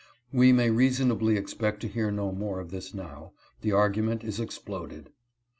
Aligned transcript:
We 0.33 0.51
may 0.51 0.71
reasonably 0.71 1.37
expect 1.37 1.79
to 1.81 1.87
hear 1.87 2.09
no 2.09 2.31
more 2.31 2.59
of 2.59 2.71
this 2.71 2.91
now, 2.91 3.33
the 3.61 3.71
argument 3.73 4.23
is 4.23 4.39
exploded. 4.39 5.11